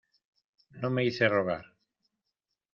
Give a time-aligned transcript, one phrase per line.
[0.79, 1.63] no me hice rogar.